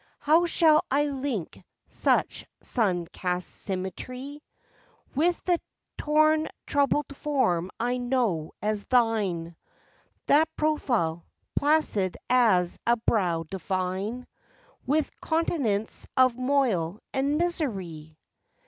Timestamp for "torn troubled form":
5.95-7.69